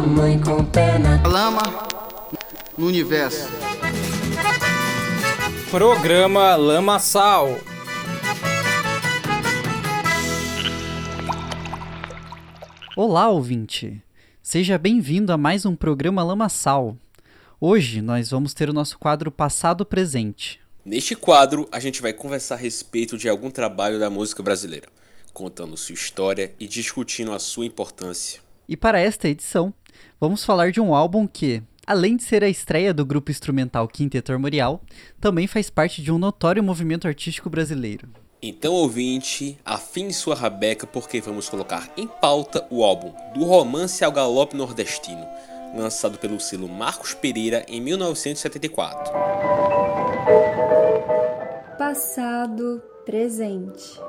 [0.00, 1.22] mamãe com perna.
[1.28, 1.60] Lama
[2.76, 3.50] no universo.
[5.70, 7.58] Programa Lama Sal.
[12.96, 14.02] Olá, ouvinte!
[14.42, 16.96] Seja bem-vindo a mais um programa Lamaçal.
[17.60, 20.58] Hoje nós vamos ter o nosso quadro Passado Presente.
[20.82, 24.88] Neste quadro, a gente vai conversar a respeito de algum trabalho da música brasileira,
[25.34, 28.40] contando sua história e discutindo a sua importância.
[28.66, 29.74] E para esta edição,
[30.20, 34.32] vamos falar de um álbum que, além de ser a estreia do grupo instrumental Quinteto
[34.32, 34.82] Armorial,
[35.20, 38.08] também faz parte de um notório movimento artístico brasileiro.
[38.42, 44.10] Então, ouvinte, afine sua rabeca porque vamos colocar em pauta o álbum Do Romance ao
[44.10, 45.26] Galope Nordestino,
[45.76, 49.12] lançado pelo selo Marcos Pereira em 1974.
[51.76, 54.00] Passado, presente.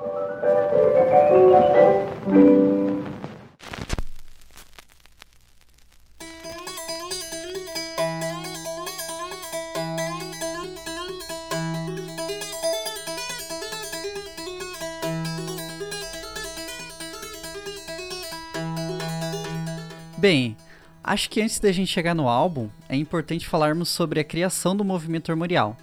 [20.22, 20.56] Bem,
[21.04, 24.86] acho que antes da gente chegar no álbum, é importante falarmos sobre a criação do
[24.86, 25.76] movimento armorial,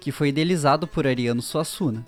[0.00, 2.04] que foi idealizado por Ariano Suassuna.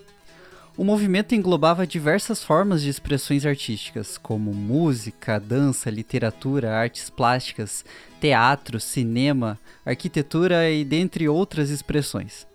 [0.76, 7.84] O movimento englobava diversas formas de expressões artísticas, como música, dança, literatura, artes plásticas,
[8.20, 12.48] teatro, cinema, arquitetura e dentre outras expressões.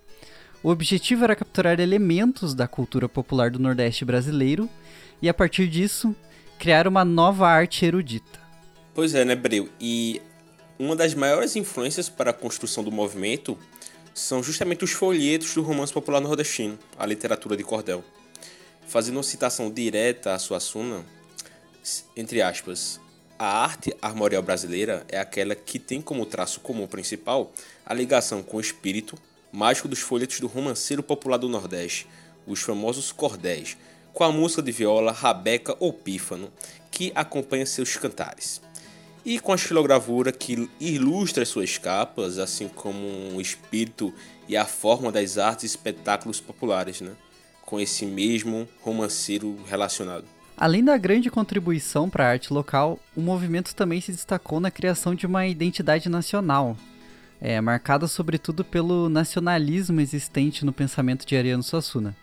[0.62, 4.68] O objetivo era capturar elementos da cultura popular do Nordeste brasileiro
[5.22, 6.14] e, a partir disso,
[6.58, 8.41] criar uma nova arte erudita.
[8.94, 9.70] Pois é, né, Breu?
[9.80, 10.20] E
[10.78, 13.56] uma das maiores influências para a construção do movimento
[14.12, 18.04] são justamente os folhetos do romance popular nordestino, a literatura de cordel.
[18.86, 21.06] Fazendo uma citação direta à Suassuna,
[22.14, 23.00] entre aspas,
[23.38, 27.50] a arte armorial brasileira é aquela que tem como traço comum principal
[27.86, 29.16] a ligação com o espírito
[29.50, 32.06] mágico dos folhetos do romanceiro popular do Nordeste,
[32.46, 33.74] os famosos cordéis,
[34.12, 36.52] com a música de viola, rabeca ou pífano,
[36.90, 38.60] que acompanha seus cantares
[39.24, 44.12] e com a estilogravura que ilustra suas capas, assim como o espírito
[44.48, 47.12] e a forma das artes e espetáculos populares, né?
[47.64, 50.24] com esse mesmo romanceiro relacionado.
[50.56, 55.14] Além da grande contribuição para a arte local, o movimento também se destacou na criação
[55.14, 56.76] de uma identidade nacional,
[57.40, 62.14] é, marcada sobretudo pelo nacionalismo existente no pensamento de Ariano Suassuna.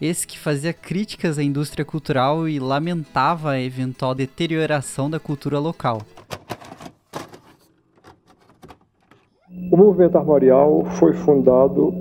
[0.00, 6.02] Esse que fazia críticas à indústria cultural e lamentava a eventual deterioração da cultura local.
[9.72, 11.94] O movimento armorial foi fundado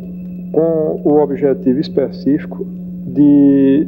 [0.52, 3.88] com o objetivo específico de,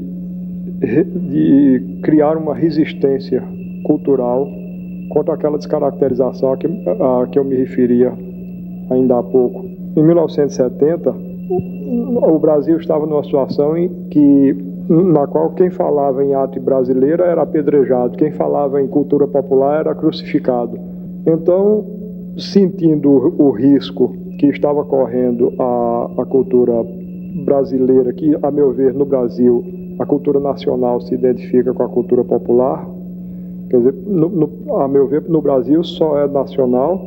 [0.80, 3.44] de criar uma resistência
[3.84, 4.48] cultural
[5.10, 8.14] contra aquela descaracterização a que, a que eu me referia
[8.90, 9.66] ainda há pouco.
[9.96, 11.14] Em 1970,
[11.88, 14.56] o Brasil estava numa situação em que
[14.90, 19.96] na qual quem falava em arte brasileira era apedrejado, quem falava em cultura popular era
[19.96, 20.78] crucificado.
[21.26, 21.84] Então,
[22.38, 26.74] sentindo o risco que estava correndo a, a cultura
[27.44, 29.64] brasileira, que, a meu ver, no Brasil,
[30.00, 32.88] a cultura nacional se identifica com a cultura popular,
[33.70, 37.02] quer dizer, no, no, a meu ver, no Brasil só é nacional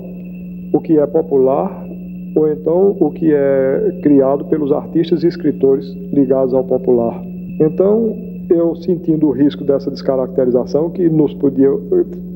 [0.72, 1.86] o que é popular
[2.34, 7.22] ou então o que é criado pelos artistas e escritores ligados ao popular.
[7.60, 8.16] Então,
[8.48, 11.70] eu sentindo o risco dessa descaracterização que nos podia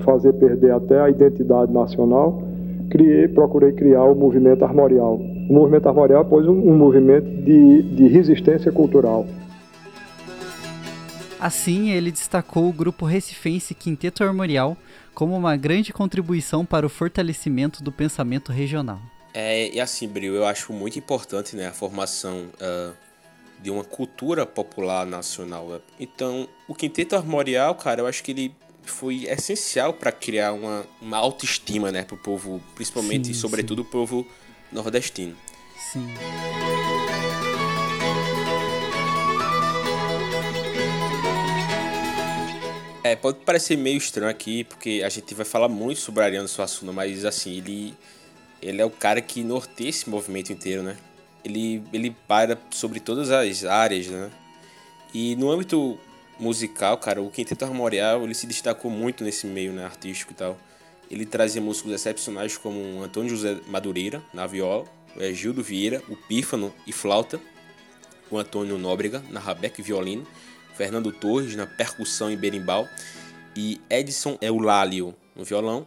[0.05, 2.43] fazer perder até a identidade nacional,
[2.91, 5.17] criei, procurei criar o movimento armorial.
[5.17, 9.27] O movimento armorial pois um, um movimento de, de resistência cultural.
[11.41, 14.77] Assim, ele destacou o grupo recifense Quinteto Armorial
[15.15, 18.99] como uma grande contribuição para o fortalecimento do pensamento regional.
[19.35, 22.95] É, e assim, Bril, eu acho muito importante né, a formação uh,
[23.61, 25.69] de uma cultura popular nacional.
[25.69, 25.81] Né?
[25.99, 28.55] Então, o Quinteto Armorial, cara, eu acho que ele
[28.85, 33.85] foi essencial para criar uma, uma autoestima né, para o povo, principalmente e sobretudo o
[33.85, 34.25] povo
[34.71, 35.35] nordestino.
[35.93, 36.07] Sim.
[43.03, 46.93] É, pode parecer meio estranho aqui, porque a gente vai falar muito sobre Ariano Suassuna,
[46.93, 47.95] mas assim, ele,
[48.61, 50.97] ele é o cara que norteia esse movimento inteiro, né?
[51.45, 54.31] Ele, ele para sobre todas as áreas, né?
[55.13, 55.99] E no âmbito
[56.39, 60.59] musical, cara, o Quinteto Armorial, ele se destacou muito nesse meio né, artístico e tal.
[61.11, 64.85] Ele trazia músicos excepcionais como Antônio José Madureira, na viola,
[65.17, 67.41] é, Gildo Vieira, o Pífano e flauta,
[68.31, 70.27] o Antônio Nóbrega, na rabeca e violino,
[70.75, 72.89] Fernando Torres, na percussão e berimbau,
[73.55, 75.87] e Edson Eulálio, no violão,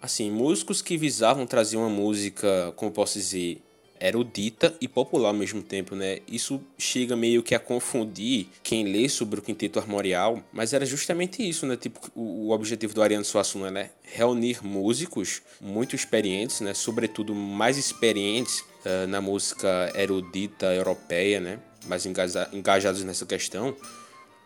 [0.00, 3.60] Assim, músicos que visavam trazer uma música, como posso dizer,
[4.00, 6.18] erudita e popular ao mesmo tempo, né?
[6.28, 11.46] Isso chega meio que a confundir quem lê sobre o Quinteto Armorial, mas era justamente
[11.46, 11.76] isso, né?
[11.76, 13.90] Tipo, o, objetivo do Ariano Suassuna, né?
[14.02, 16.74] Reunir músicos muito experientes, né?
[16.74, 21.58] Sobretudo mais experientes uh, na música erudita europeia, né?
[21.86, 23.74] Mais engaja engajados nessa questão,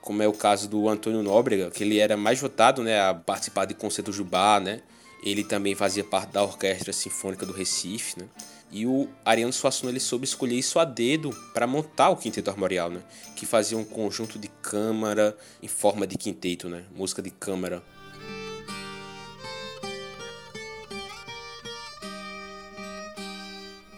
[0.01, 3.01] como é o caso do Antônio Nóbrega, que ele era mais votado, né?
[3.01, 4.81] A participar de concertos de bar, né?
[5.23, 8.27] Ele também fazia parte da Orquestra Sinfônica do Recife, né?
[8.73, 12.91] E o Ariano Suassuna ele soube escolher isso a dedo para montar o quinteto armorial,
[12.91, 13.03] né?
[13.37, 16.85] Que fazia um conjunto de câmara em forma de quinteto, né?
[16.97, 17.83] Música de câmara.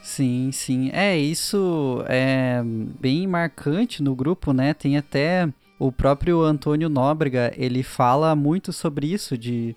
[0.03, 0.91] Sim, sim.
[0.93, 4.75] É, isso é bem marcante no grupo, né?
[4.75, 5.49] Tem até
[5.79, 9.75] o próprio Antônio Nóbrega, ele fala muito sobre isso, de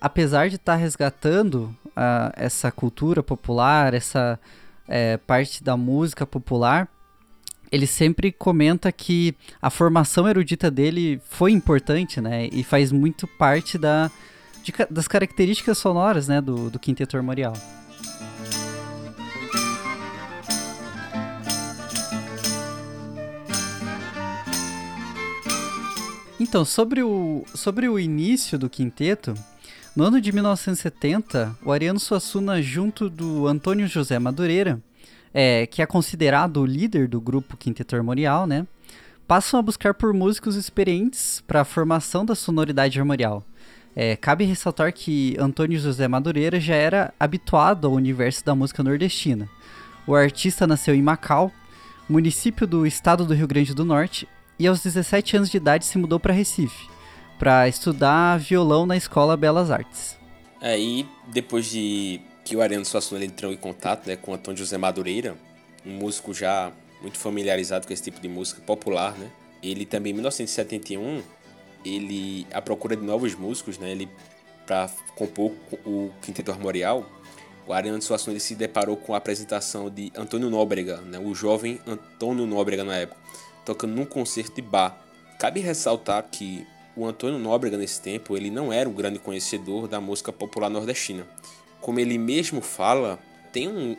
[0.00, 4.38] apesar de estar tá resgatando uh, essa cultura popular, essa
[4.86, 6.88] é, parte da música popular,
[7.70, 12.48] ele sempre comenta que a formação erudita dele foi importante, né?
[12.50, 14.10] E faz muito parte da,
[14.62, 17.52] de, das características sonoras, né, do, do quinteto armorial.
[26.40, 29.34] Então, sobre o, sobre o início do quinteto,
[29.98, 34.80] no ano de 1970, o Ariano Suassuna, junto do Antônio José Madureira,
[35.34, 38.64] é, que é considerado o líder do grupo Quinteto Armorial, né,
[39.26, 43.44] passam a buscar por músicos experientes para a formação da sonoridade armorial.
[43.96, 49.48] É, cabe ressaltar que Antônio José Madureira já era habituado ao universo da música nordestina.
[50.06, 51.50] O artista nasceu em Macau,
[52.08, 54.28] município do estado do Rio Grande do Norte,
[54.60, 56.97] e aos 17 anos de idade se mudou para Recife
[57.38, 60.18] para estudar violão na Escola Belas Artes.
[60.60, 65.36] Aí, depois de que o Ariano Suassuna entrou em contato né, com Antônio José Madureira,
[65.86, 69.30] um músico já muito familiarizado com esse tipo de música popular, né?
[69.62, 71.22] Ele também, em 1971,
[71.84, 73.90] ele, à procura de novos músicos, né?
[73.92, 74.08] Ele,
[74.66, 75.52] para compor
[75.84, 77.06] o Quinteto Armorial,
[77.66, 81.18] o Ariano Suassuna ele se deparou com a apresentação de Antônio Nóbrega, né?
[81.18, 83.20] O jovem Antônio Nóbrega na época,
[83.64, 84.98] tocando num concerto de bar.
[85.38, 86.66] Cabe ressaltar que
[86.98, 91.24] o Antônio Nóbrega nesse tempo ele não era um grande conhecedor da música popular nordestina.
[91.80, 93.20] Como ele mesmo fala,
[93.52, 93.96] tem um,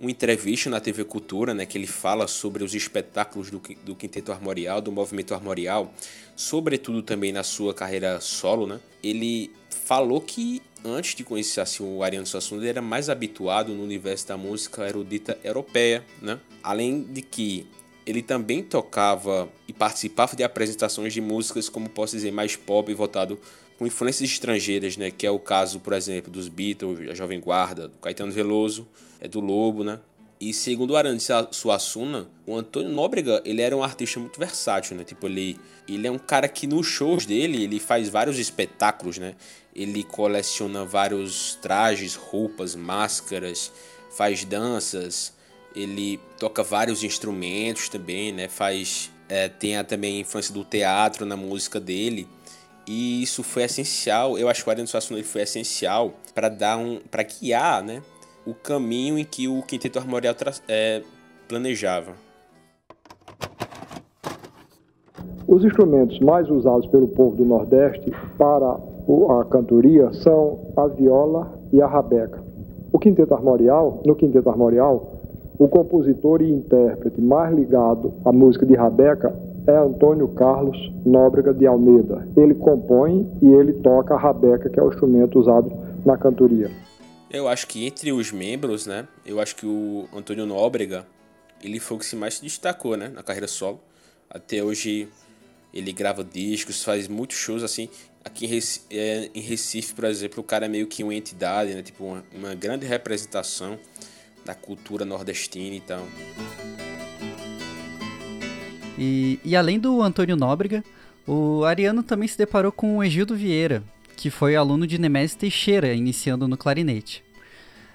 [0.00, 4.32] uma entrevista na TV Cultura, né, que ele fala sobre os espetáculos do, do Quinteto
[4.32, 5.94] Armorial, do movimento armorial,
[6.34, 8.80] sobretudo também na sua carreira solo, né?
[9.00, 13.84] Ele falou que antes de conhecer assim, o Ariano Suassuna, ele era mais habituado no
[13.84, 16.40] universo da música erudita europeia, né?
[16.64, 17.66] Além de que
[18.06, 22.94] ele também tocava e participava de apresentações de músicas, como posso dizer, mais pop e
[22.94, 23.38] voltado
[23.78, 25.10] com influências estrangeiras, né?
[25.10, 28.86] Que é o caso, por exemplo, dos Beatles, a Jovem Guarda, do Caetano Veloso,
[29.20, 29.98] é do Lobo, né?
[30.40, 35.04] E segundo Arantes Suassuna, o Antônio Nóbrega, ele era um artista muito versátil, né?
[35.04, 35.58] Tipo, ele,
[35.88, 39.34] ele é um cara que nos shows dele, ele faz vários espetáculos, né?
[39.74, 43.72] Ele coleciona vários trajes, roupas, máscaras,
[44.10, 45.32] faz danças,
[45.74, 48.48] ele toca vários instrumentos também, né?
[48.48, 52.28] Faz é, tem a, também a influência do teatro na música dele.
[52.86, 57.00] E isso foi essencial, eu acho que o Ariano Suassuna foi essencial para dar um
[57.10, 58.02] para guiar, né,
[58.46, 60.34] o caminho em que o Quinteto Armorial
[60.68, 61.02] é,
[61.48, 62.12] planejava.
[65.46, 71.80] Os instrumentos mais usados pelo povo do Nordeste para a cantoria são a viola e
[71.80, 72.42] a rabeca.
[72.92, 75.13] O quinteto armorial, no quinteto armorial,
[75.58, 79.34] o compositor e intérprete mais ligado à música de Rabeca
[79.66, 82.28] é Antônio Carlos Nóbrega de Almeida.
[82.36, 85.72] Ele compõe e ele toca a rabeca, que é o instrumento usado
[86.04, 86.70] na cantoria.
[87.30, 91.06] Eu acho que entre os membros, né, eu acho que o Antônio Nóbrega,
[91.62, 93.80] ele foi o que se mais se destacou, né, na carreira solo.
[94.28, 95.08] Até hoje
[95.72, 97.88] ele grava discos, faz muitos shows assim.
[98.24, 101.74] Aqui em Recife, é, em Recife por exemplo, o cara é meio que uma entidade,
[101.74, 103.78] né, tipo uma, uma grande representação
[104.44, 106.06] da cultura nordestina então.
[108.98, 110.84] E, e além do Antônio Nóbrega,
[111.26, 113.82] o Ariano também se deparou com o Egildo Vieira,
[114.16, 117.24] que foi aluno de Nemésio Teixeira, iniciando no clarinete.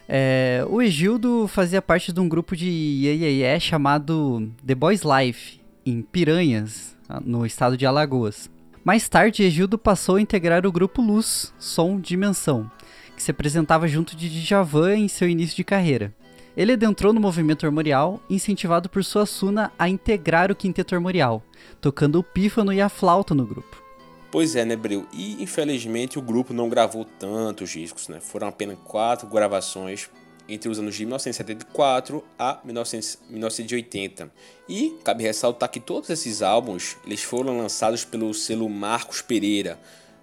[0.07, 6.01] É, o Egildo fazia parte de um grupo de iê chamado The Boys Life, em
[6.01, 8.49] Piranhas, no estado de Alagoas.
[8.83, 12.69] Mais tarde, Egildo passou a integrar o grupo Luz, Som Dimensão,
[13.15, 16.13] que se apresentava junto de Djavan em seu início de carreira.
[16.59, 21.41] Ele adentrou no movimento armorial, incentivado por Suassuna a integrar o quinteto armorial,
[21.79, 23.81] tocando o pífano e a flauta no grupo.
[24.29, 24.77] Pois é, né?
[25.13, 28.19] E infelizmente o grupo não gravou tantos discos, né?
[28.19, 30.09] Foram apenas quatro gravações
[30.49, 34.29] entre os anos de 1974 a 1980.
[34.67, 39.79] E cabe ressaltar que todos esses álbuns eles foram lançados pelo selo Marcos Pereira,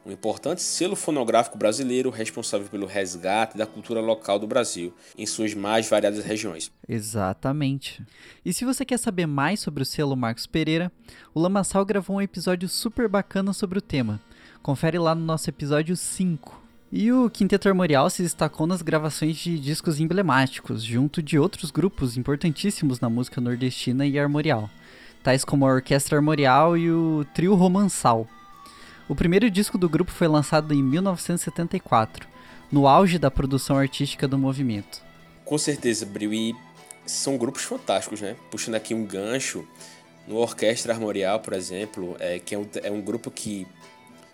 [0.07, 5.53] um importante selo fonográfico brasileiro responsável pelo resgate da cultura local do Brasil em suas
[5.53, 6.71] mais variadas regiões.
[6.89, 8.03] Exatamente.
[8.45, 10.93] E se você quer saber mais sobre o selo Marcos Pereira,
[11.35, 14.21] o Lamaçal gravou um episódio super bacana sobre o tema.
[14.63, 16.67] Confere lá no nosso episódio 5.
[16.93, 22.17] E o Quinteto Armorial se destacou nas gravações de discos emblemáticos, junto de outros grupos
[22.17, 24.71] importantíssimos na música nordestina e armorial,
[25.21, 28.29] tais como a Orquestra Armorial e o Trio Romançal.
[29.09, 32.27] O primeiro disco do grupo foi lançado em 1974,
[32.73, 35.01] no auge da produção artística do movimento.
[35.45, 36.57] Com certeza, Bril, e
[37.07, 38.35] são grupos fantásticos, né?
[38.51, 39.65] Puxando aqui um gancho,
[40.27, 43.65] no Orquestra Armorial, por exemplo, é, que é um, é um grupo que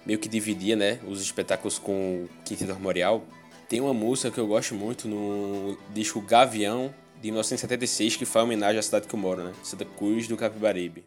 [0.06, 3.22] meio que dividia né, os espetáculos com o Quinteto Armorial,
[3.68, 8.78] tem uma música que eu gosto muito no disco Gavião, de 1976, que faz homenagem
[8.78, 9.52] à cidade que eu moro, né?
[9.62, 11.04] Santa Cruz do Capibaribe.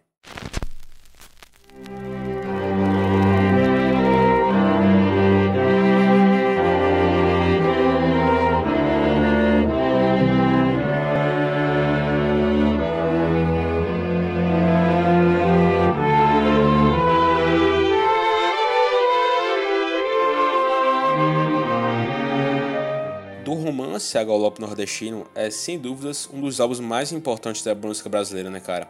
[24.24, 28.60] Romance A Nordestino é, sem dúvidas, um dos álbuns mais importantes da música brasileira, né,
[28.60, 28.88] cara?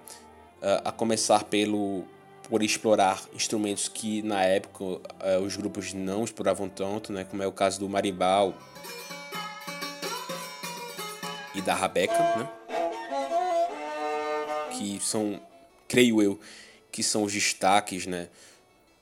[0.61, 2.03] Uh, a começar pelo
[2.49, 5.01] por explorar instrumentos que na época uh,
[5.43, 8.53] os grupos não exploravam tanto, né, como é o caso do marimbau
[11.55, 12.49] e da rabeca, né?
[14.77, 15.41] Que são,
[15.87, 16.39] creio eu,
[16.91, 18.27] que são os destaques, né,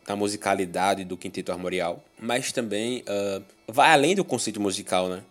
[0.08, 5.22] da musicalidade do quinteto armorial, mas também uh, vai além do conceito musical, né?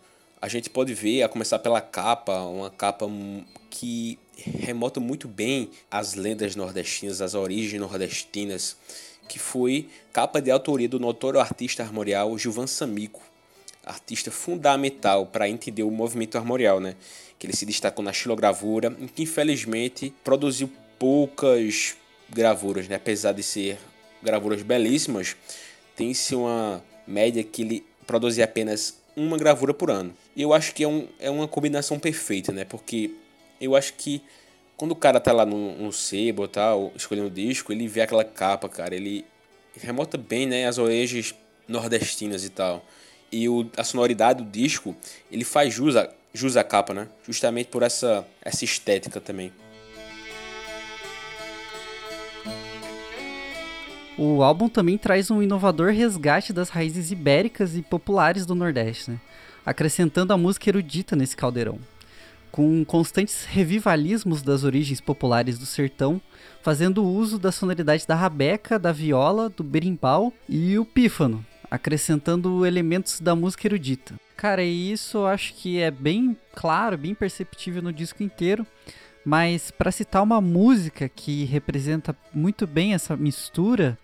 [0.43, 3.09] A gente pode ver, a começar pela capa, uma capa
[3.71, 8.77] que remota muito bem as lendas nordestinas, as origens nordestinas,
[9.29, 13.23] que foi capa de autoria do notório artista armorial Gilvan Samico,
[13.87, 16.97] artista fundamental para entender o movimento armorial, né?
[17.39, 20.69] Que ele se destacou na xilogravura, em que infelizmente produziu
[20.99, 21.95] poucas
[22.29, 22.97] gravuras, né?
[22.97, 23.79] Apesar de ser
[24.21, 25.37] gravuras belíssimas,
[25.95, 30.15] tem-se uma média que ele produzia apenas uma gravura por ano.
[30.35, 32.65] E eu acho que é, um, é uma combinação perfeita, né?
[32.65, 33.11] Porque
[33.61, 34.23] eu acho que
[34.77, 38.25] quando o cara tá lá no, no sebo tal, escolhendo o disco, ele vê aquela
[38.25, 39.25] capa, cara, ele
[39.81, 41.35] remota bem, né, as origens
[41.69, 42.85] nordestinas e tal.
[43.31, 44.95] E o, a sonoridade do disco,
[45.31, 45.95] ele faz jus
[46.35, 47.09] jus à capa, né?
[47.27, 49.53] Justamente por essa, essa estética também.
[54.19, 59.21] O álbum também traz um inovador resgate das raízes ibéricas e populares do Nordeste, né?
[59.65, 61.79] acrescentando a música erudita nesse caldeirão,
[62.51, 66.21] com constantes revivalismos das origens populares do sertão,
[66.63, 73.19] fazendo uso da sonoridade da rabeca, da viola, do berimbau e o pífano, acrescentando elementos
[73.19, 74.15] da música erudita.
[74.37, 78.67] Cara, e isso eu acho que é bem claro, bem perceptível no disco inteiro.
[79.25, 83.99] Mas para citar uma música que representa muito bem essa mistura,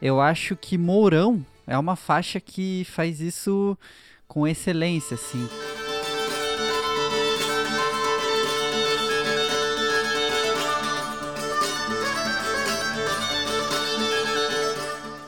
[0.00, 3.76] eu acho que Mourão é uma faixa que faz isso
[4.26, 5.48] com excelência, assim.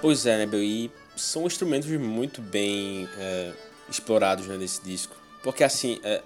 [0.00, 0.62] Pois é, né, Bel?
[0.62, 3.52] E são instrumentos muito bem é,
[3.90, 5.14] explorados né, nesse disco.
[5.42, 6.22] Porque assim, é,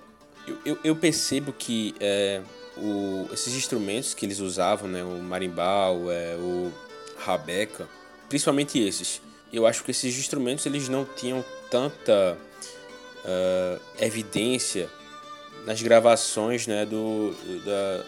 [0.46, 2.42] eu, eu, eu, percebo que é,
[2.76, 6.72] o, esses instrumentos que eles usavam, né, o marimbau, é, o
[7.18, 7.88] rabeca,
[8.28, 9.20] principalmente esses,
[9.52, 12.36] eu acho que esses instrumentos eles não tinham tanta
[13.24, 14.88] uh, evidência
[15.66, 18.04] nas gravações, né, do, da,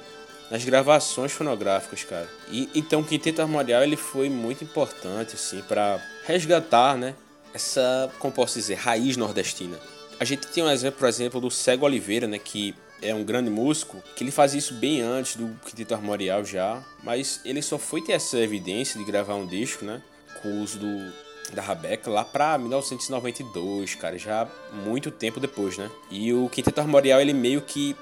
[0.50, 2.28] nas gravações fonográficas, cara.
[2.50, 7.14] E então o Quinteto Armorial ele foi muito importante assim para resgatar, né,
[7.52, 9.78] essa, como posso dizer, raiz nordestina.
[10.18, 13.50] A gente tem um exemplo, por exemplo, do Cego Oliveira, né, que é um grande
[13.50, 18.00] músico, que ele fazia isso bem antes do Quinteto Armorial já, mas ele só foi
[18.00, 20.02] ter essa evidência de gravar um disco, né,
[20.40, 21.12] com o uso do,
[21.52, 24.49] da Rabeca lá pra 1992, cara, já
[24.84, 25.90] muito tempo depois, né?
[26.11, 27.94] E o Quinteto Armorial, ele meio que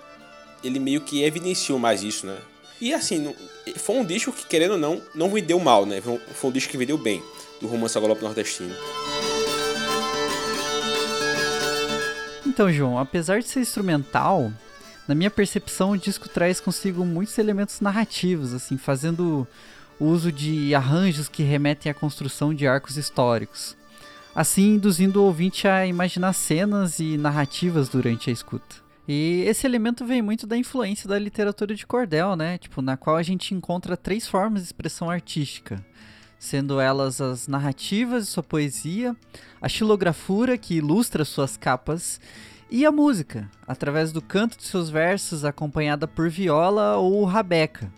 [0.62, 2.38] ele meio que evidenciou mais isso, né?
[2.80, 3.34] E assim,
[3.76, 6.00] foi um disco que, querendo ou não, não vendeu mal, né?
[6.00, 7.22] Foi um disco que vendeu bem,
[7.60, 8.74] do Romance ao Galope Nordestino.
[12.46, 14.52] Então, João, apesar de ser instrumental,
[15.06, 19.46] na minha percepção, o disco traz consigo muitos elementos narrativos, assim, fazendo
[19.98, 23.76] uso de arranjos que remetem à construção de arcos históricos,
[24.34, 28.76] assim induzindo o ouvinte a imaginar cenas e narrativas durante a escuta.
[29.06, 32.56] E esse elemento vem muito da influência da literatura de cordel, né?
[32.56, 35.84] Tipo, na qual a gente encontra três formas de expressão artística,
[36.38, 39.16] sendo elas as narrativas de sua poesia,
[39.60, 42.20] a xilografura que ilustra suas capas
[42.72, 47.92] e a música, através do canto de seus versos acompanhada por viola ou rabeca.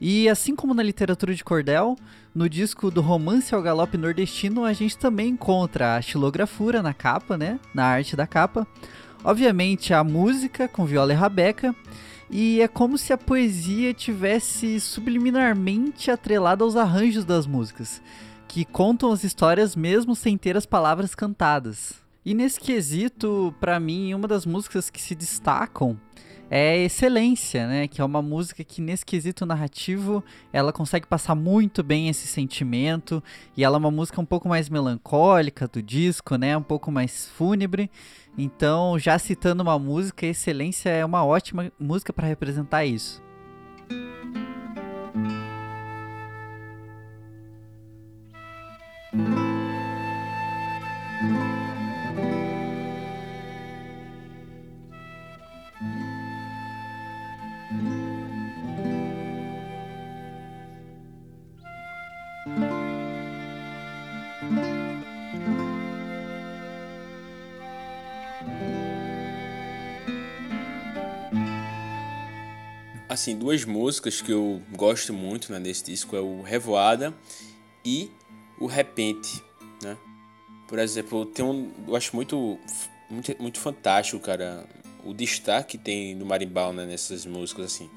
[0.00, 1.96] E assim como na literatura de cordel,
[2.34, 7.38] no disco do Romance ao Galope Nordestino a gente também encontra a xilografura na capa,
[7.38, 7.60] né?
[7.72, 8.66] Na arte da capa,
[9.22, 11.74] Obviamente, a música com viola e rabeca,
[12.30, 18.00] e é como se a poesia tivesse subliminarmente atrelada aos arranjos das músicas,
[18.48, 21.94] que contam as histórias mesmo sem ter as palavras cantadas.
[22.24, 25.98] E nesse quesito, para mim, uma das músicas que se destacam
[26.50, 27.88] é Excelência, né?
[27.88, 30.22] Que é uma música que nesse quesito narrativo
[30.52, 33.22] ela consegue passar muito bem esse sentimento
[33.56, 36.56] e ela é uma música um pouco mais melancólica do disco, né?
[36.56, 37.90] Um pouco mais fúnebre.
[38.36, 43.22] Então, já citando uma música, Excelência é uma ótima música para representar isso.
[73.20, 77.14] Assim, duas músicas que eu gosto muito né, nesse disco é o Revoada
[77.84, 78.10] e
[78.58, 79.42] o Repente,
[79.82, 79.96] né?
[80.66, 82.58] Por exemplo, tem um, eu acho muito,
[83.10, 84.66] muito, muito fantástico, cara,
[85.04, 87.90] o destaque que tem no marimbau né, nessas músicas, assim.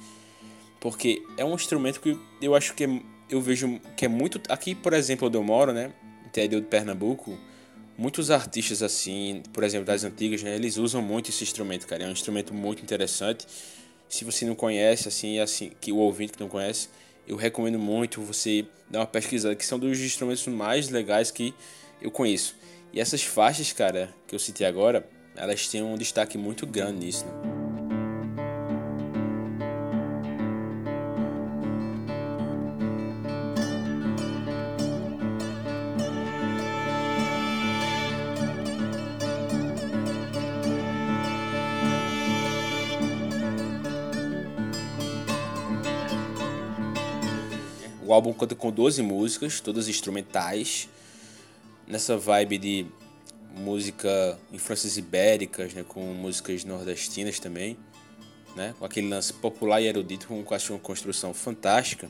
[0.79, 4.41] Porque é um instrumento que eu acho que é, eu vejo que é muito...
[4.50, 5.93] Aqui, por exemplo, onde eu moro, né,
[6.25, 7.38] interior de Pernambuco,
[7.98, 12.04] muitos artistas, assim, por exemplo, das antigas, né, eles usam muito esse instrumento, cara.
[12.04, 13.47] É um instrumento muito interessante
[14.13, 16.88] se você não conhece, assim, assim, que o ouvinte que não conhece,
[17.27, 21.54] eu recomendo muito você dar uma pesquisada, que são dos instrumentos mais legais que
[21.99, 22.56] eu conheço.
[22.91, 27.26] E essas faixas, cara, que eu citei agora, elas têm um destaque muito grande nisso,
[27.26, 27.32] né?
[48.06, 50.88] O álbum conta com 12 músicas, todas instrumentais,
[51.88, 52.86] nessa vibe de
[53.53, 57.77] música influências ibéricas, né, com músicas nordestinas também,
[58.55, 62.09] né, com aquele lance popular e erudito com uma construção fantástica.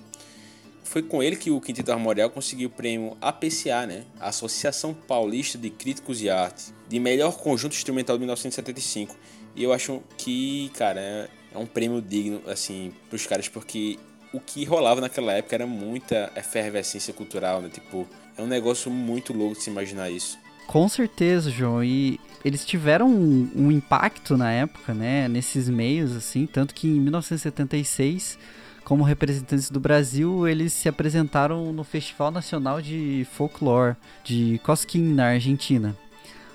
[0.84, 5.70] Foi com ele que o Quinteto Armorial conseguiu o prêmio APCA, né, Associação Paulista de
[5.70, 9.16] Críticos e Arte, de melhor conjunto instrumental de 1975.
[9.56, 14.00] E eu acho que, cara, é, é um prêmio digno assim os caras porque
[14.34, 17.70] o que rolava naquela época era muita efervescência cultural, né?
[17.70, 20.40] Tipo, é um negócio muito louco de se imaginar isso.
[20.68, 21.84] Com certeza, João.
[21.84, 25.28] E eles tiveram um, um, impacto na época, né?
[25.28, 26.46] Nesses meios, assim.
[26.46, 28.38] Tanto que em 1976,
[28.84, 35.28] como representantes do Brasil, eles se apresentaram no Festival Nacional de Folklore de Cosquín, na
[35.28, 35.96] Argentina.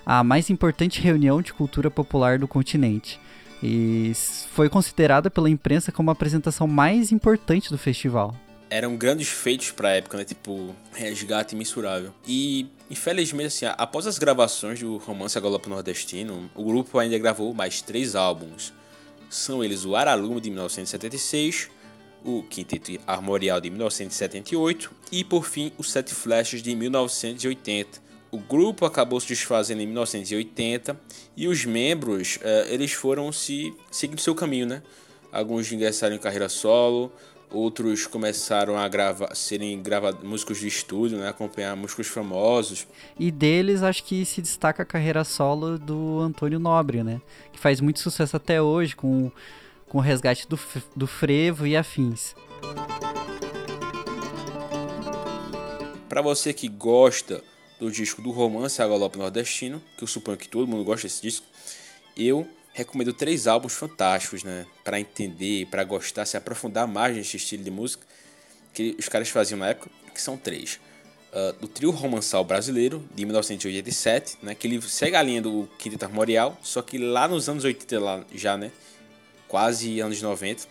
[0.04, 3.20] A mais importante reunião de cultura popular do continente
[3.62, 4.12] e
[4.52, 8.34] foi considerada pela imprensa como a apresentação mais importante do festival.
[8.70, 10.24] Eram grandes feitos pra época, né?
[10.24, 12.12] Tipo, resgate imensurável.
[12.26, 17.54] E, infelizmente, assim, após as gravações do Romance a Galope Nordestino, o grupo ainda gravou
[17.54, 18.72] mais três álbuns.
[19.30, 21.70] São eles o Aralume de 1976,
[22.24, 28.84] o Quinteto Armorial de 1978 e, por fim, o Sete Flechas de 1980 o grupo
[28.84, 30.98] acabou se desfazendo em 1980
[31.36, 34.82] e os membros uh, eles foram se seguindo seu caminho, né?
[35.32, 37.12] Alguns ingressaram em carreira solo,
[37.50, 41.28] outros começaram a gravar, serem gravados músicos de estúdio, né?
[41.28, 42.86] Acompanhar músicos famosos.
[43.18, 47.20] E deles acho que se destaca a carreira solo do Antônio Nobre, né?
[47.52, 49.30] Que faz muito sucesso até hoje com,
[49.88, 50.58] com o resgate do,
[50.94, 52.34] do frevo e afins.
[56.08, 57.42] Para você que gosta
[57.78, 61.22] do disco do Romance a Galope Nordestino, que eu suponho que todo mundo gosta desse
[61.22, 61.46] disco,
[62.16, 62.46] eu
[62.78, 64.64] recomendo três álbuns fantásticos, né?
[64.84, 68.06] Para entender, para gostar, se aprofundar mais nesse estilo de música
[68.72, 70.78] que os caras faziam na época, que são três.
[71.32, 74.54] Uh, do trio romançal brasileiro, de 1987, né?
[74.54, 78.24] Que ele segue a linha do Quinteto Armorial, só que lá nos anos 80, lá
[78.32, 78.70] já, né?
[79.48, 80.66] Quase anos 90.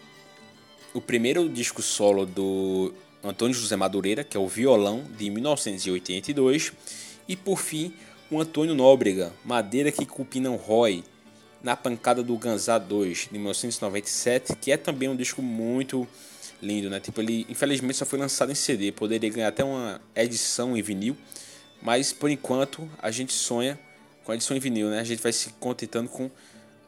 [0.94, 2.94] O primeiro disco solo do
[3.24, 6.72] Antônio José Madureira, que é o Violão, de 1982.
[7.28, 7.94] E por fim,
[8.32, 11.04] o Antônio Nóbrega, Madeira que Cupim não rói,
[11.68, 16.08] na Pancada do Ganzá 2, de 1997, que é também um disco muito
[16.62, 16.98] lindo, né?
[17.02, 21.18] Tipo, ele infelizmente só foi lançado em CD, poderia ganhar até uma edição em vinil,
[21.82, 23.78] mas por enquanto a gente sonha
[24.24, 25.02] com a edição em vinil, né?
[25.02, 26.32] A gente vai se contentando com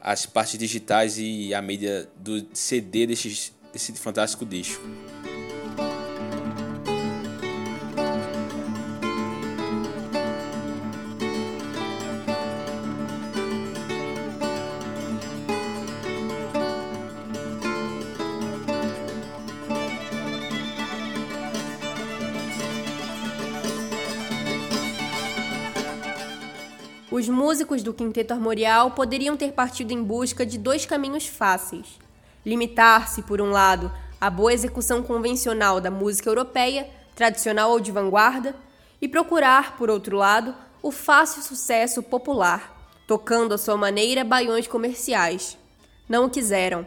[0.00, 4.82] as partes digitais e a mídia do CD desse, desse fantástico disco.
[27.20, 31.98] Os músicos do Quinteto Armorial poderiam ter partido em busca de dois caminhos fáceis:
[32.46, 38.56] limitar-se, por um lado, à boa execução convencional da música europeia, tradicional ou de vanguarda,
[39.02, 45.58] e procurar, por outro lado, o fácil sucesso popular, tocando à sua maneira baiões comerciais.
[46.08, 46.86] Não o quiseram.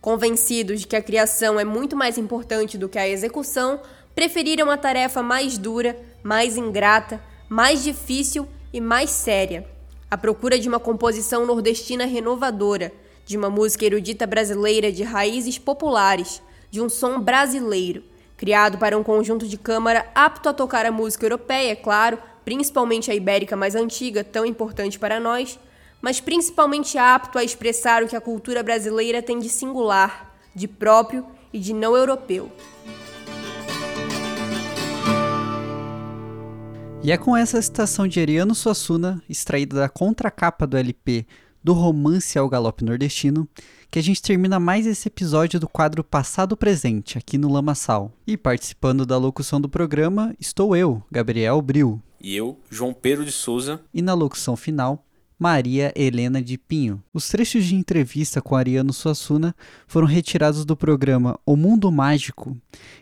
[0.00, 3.80] Convencidos de que a criação é muito mais importante do que a execução,
[4.16, 9.66] preferiram a tarefa mais dura, mais ingrata, mais difícil e mais séria,
[10.10, 12.92] a procura de uma composição nordestina renovadora,
[13.24, 18.02] de uma música erudita brasileira de raízes populares, de um som brasileiro,
[18.36, 23.10] criado para um conjunto de câmara apto a tocar a música europeia, é claro, principalmente
[23.10, 25.58] a ibérica mais antiga, tão importante para nós,
[26.00, 31.26] mas principalmente apto a expressar o que a cultura brasileira tem de singular, de próprio
[31.52, 32.50] e de não europeu.
[37.02, 41.26] E é com essa citação de Ariano Suassuna, extraída da contracapa do LP
[41.64, 43.48] do Romance ao Galope Nordestino,
[43.90, 48.12] que a gente termina mais esse episódio do quadro Passado Presente, aqui no Lamaçal.
[48.26, 52.02] E participando da locução do programa estou eu, Gabriel Bril.
[52.20, 53.80] E eu, João Pedro de Souza.
[53.94, 55.02] E na locução final,
[55.40, 57.02] Maria Helena de Pinho.
[57.14, 62.54] Os trechos de entrevista com Ariano Suassuna foram retirados do programa O Mundo Mágico,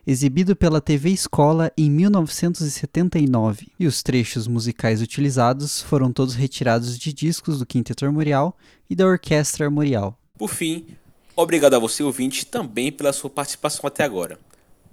[0.07, 3.67] exibido pela TV Escola em 1979.
[3.77, 8.57] E os trechos musicais utilizados foram todos retirados de discos do Quinteto Armorial
[8.89, 10.17] e da Orquestra Armorial.
[10.39, 10.87] Por fim,
[11.35, 14.39] obrigado a você ouvinte também pela sua participação até agora.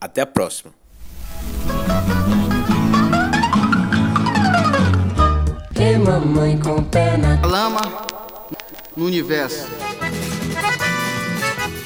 [0.01, 0.73] Até a próxima.
[5.85, 7.79] E mamãe com pé na lama
[8.97, 9.67] no universo.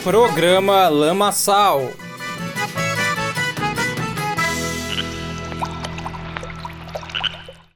[0.01, 1.91] Programa Lama Sal.